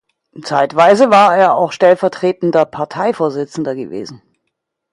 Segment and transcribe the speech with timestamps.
[0.41, 4.23] Zeitweise war er auch stellvertretender Parteivorsitzender gewesen.